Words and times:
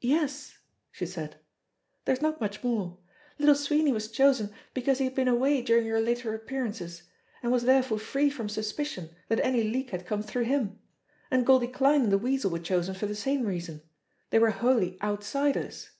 "Yes!" 0.00 0.58
she 0.90 1.06
said. 1.06 1.36
"There 2.06 2.12
is 2.12 2.20
not 2.20 2.40
much 2.40 2.64
more. 2.64 2.98
Little 3.38 3.54
Swee 3.54 3.84
ney 3.84 3.92
was 3.92 4.10
chosen 4.10 4.50
because 4.72 4.98
he 4.98 5.04
had 5.04 5.14
been 5.14 5.28
away 5.28 5.62
during 5.62 5.86
your 5.86 6.00
later 6.00 6.34
appearances, 6.34 7.04
and 7.40 7.52
was 7.52 7.62
therefore 7.62 8.00
free 8.00 8.30
from 8.30 8.48
suspicion 8.48 9.10
that 9.28 9.38
any 9.44 9.62
leak 9.62 9.90
had 9.90 10.06
come 10.06 10.24
through 10.24 10.46
him; 10.46 10.80
and 11.30 11.46
Goldie 11.46 11.68
Kline 11.68 12.02
and 12.02 12.10
the 12.12 12.18
Weasel 12.18 12.50
were 12.50 12.58
chosen 12.58 12.96
for 12.96 13.06
the 13.06 13.14
same 13.14 13.44
reason 13.46 13.80
they 14.30 14.40
were 14.40 14.50
wholly 14.50 15.00
outsiders. 15.00 15.90